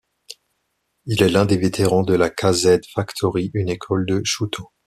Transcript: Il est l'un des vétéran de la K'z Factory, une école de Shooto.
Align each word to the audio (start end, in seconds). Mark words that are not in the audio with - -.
Il 1.05 1.21
est 1.21 1.29
l'un 1.29 1.45
des 1.45 1.57
vétéran 1.57 2.01
de 2.01 2.15
la 2.15 2.31
K'z 2.31 2.79
Factory, 2.91 3.51
une 3.53 3.69
école 3.69 4.07
de 4.07 4.19
Shooto. 4.23 4.71